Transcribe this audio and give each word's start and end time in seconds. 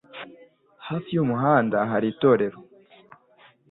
Hafi 0.87 1.09
y'umuhanda 1.15 1.77
hari 1.91 2.05
itorero. 2.13 2.57